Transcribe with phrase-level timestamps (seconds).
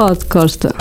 [0.00, 0.74] Pod Costa.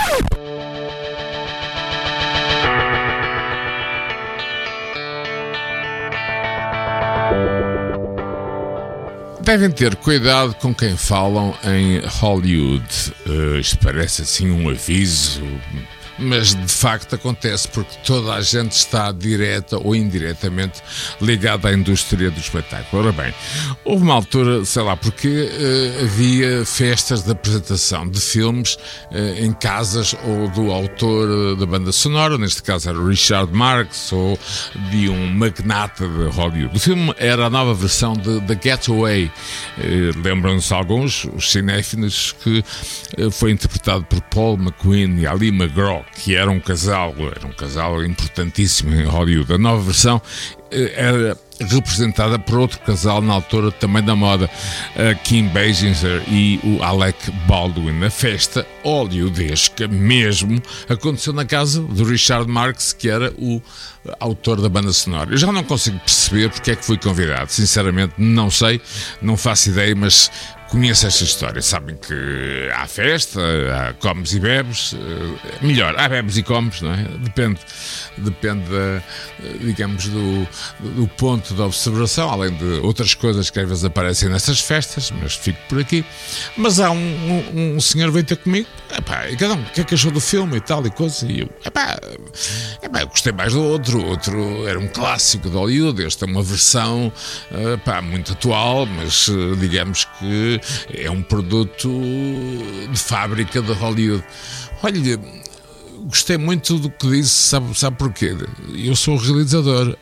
[9.41, 12.85] Devem ter cuidado com quem falam em Hollywood.
[13.27, 15.43] Uh, isto parece assim um aviso
[16.19, 20.81] mas de facto acontece porque toda a gente está direta ou indiretamente
[21.21, 23.03] ligada à indústria do espetáculo.
[23.03, 23.33] Ora bem,
[23.85, 28.75] houve uma altura, sei lá, porque uh, havia festas de apresentação de filmes
[29.11, 34.37] uh, em casas ou do autor da banda sonora, neste caso era Richard Marx ou
[34.91, 36.75] de um magnata de Hollywood.
[36.75, 39.31] O filme era a nova versão de The Getaway.
[40.23, 42.63] Lembram-se alguns, os cinéfilos, que
[43.31, 48.03] foi interpretado por Paul McQueen e Ali McGraw que era um casal, era um casal
[48.03, 49.53] importantíssimo em Hollywood.
[49.53, 50.21] A nova versão
[50.71, 54.49] eh, era representada por outro casal na altura também da moda,
[55.23, 58.03] Kim Basinger e o Alec Baldwin.
[58.05, 63.61] A festa hollywoodesca mesmo aconteceu na casa do Richard Marx, que era o
[64.19, 65.31] autor da banda sonora.
[65.31, 67.51] Eu já não consigo perceber porque é que fui convidado.
[67.51, 68.81] Sinceramente, não sei,
[69.21, 70.31] não faço ideia, mas
[70.69, 71.61] conheço esta história.
[71.61, 73.39] Sabem que há festa,
[73.75, 74.93] há comes e bebes.
[74.93, 77.03] Eh, melhor, há bebes e comes, não é?
[77.19, 77.59] Depende,
[78.17, 78.63] depende
[79.61, 80.47] digamos, do,
[80.79, 85.35] do ponto de observação, além de outras coisas que às vezes aparecem nessas festas, mas
[85.35, 86.05] fico por aqui.
[86.55, 89.81] Mas há um, um, um senhor veio ter comigo, epá, e cada um, o que
[89.81, 91.99] é que achou do filme e tal e coisa, e eu, epá,
[92.81, 96.43] epá, eu gostei mais do outro, outro era um clássico de Hollywood, esta é uma
[96.43, 97.11] versão,
[97.73, 100.61] epá, muito atual, mas digamos que
[100.93, 101.89] é um produto
[102.91, 104.23] de fábrica de Hollywood.
[104.81, 105.19] Olha,
[106.05, 108.35] gostei muito do que disse, sabe, sabe porquê?
[108.75, 109.95] Eu sou realizador.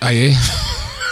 [0.00, 0.32] Ah, é?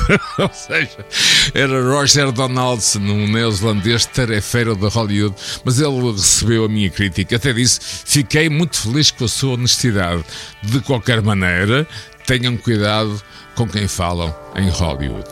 [0.39, 1.07] Ou seja,
[1.55, 7.37] era Roger Donaldson, um neozelandês tarefeiro de Hollywood, mas ele recebeu a minha crítica.
[7.37, 10.25] Até disse: fiquei muito feliz com a sua honestidade.
[10.63, 11.87] De qualquer maneira,
[12.27, 13.21] tenham cuidado
[13.55, 15.29] com quem falam em Hollywood.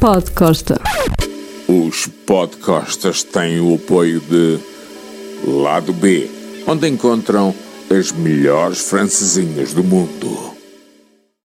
[0.00, 0.80] Pod Costa.
[1.72, 4.58] Os podcastas têm o apoio de
[5.46, 6.28] Lado B,
[6.66, 7.54] onde encontram
[7.88, 10.49] as melhores francesinhas do mundo.